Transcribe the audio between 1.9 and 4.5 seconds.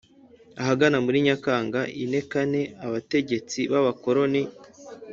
ine kane, abategetsi b’abakoloni